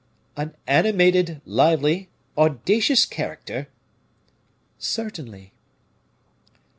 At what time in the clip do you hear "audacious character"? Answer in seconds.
2.35-3.67